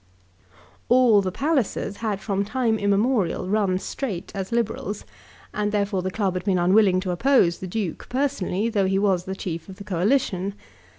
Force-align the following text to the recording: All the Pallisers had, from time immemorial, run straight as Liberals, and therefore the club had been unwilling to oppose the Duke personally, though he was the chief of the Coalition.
All 0.89 1.21
the 1.21 1.31
Pallisers 1.31 1.97
had, 1.97 2.19
from 2.21 2.43
time 2.43 2.79
immemorial, 2.79 3.47
run 3.47 3.77
straight 3.77 4.31
as 4.33 4.51
Liberals, 4.51 5.05
and 5.53 5.71
therefore 5.71 6.01
the 6.01 6.09
club 6.09 6.33
had 6.33 6.43
been 6.43 6.57
unwilling 6.57 6.99
to 7.01 7.11
oppose 7.11 7.59
the 7.59 7.67
Duke 7.67 8.07
personally, 8.09 8.67
though 8.67 8.87
he 8.87 8.97
was 8.97 9.25
the 9.25 9.35
chief 9.35 9.69
of 9.69 9.75
the 9.75 9.83
Coalition. 9.83 10.55